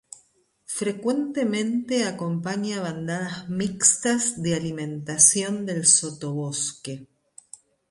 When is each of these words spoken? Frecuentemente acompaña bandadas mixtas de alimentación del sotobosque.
Frecuentemente 0.79 2.05
acompaña 2.11 2.81
bandadas 2.87 3.47
mixtas 3.49 4.41
de 4.41 4.55
alimentación 4.55 5.67
del 5.67 5.85
sotobosque. 5.85 6.95